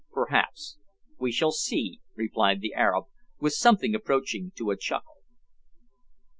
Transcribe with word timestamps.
"Perhaps. 0.11 0.79
We 1.19 1.31
shall 1.31 1.51
see," 1.51 2.01
replied 2.15 2.59
the 2.61 2.73
Arab, 2.73 3.03
with 3.39 3.53
something 3.53 3.93
approaching 3.93 4.51
to 4.55 4.71
a 4.71 4.75
chuckle. 4.75 5.17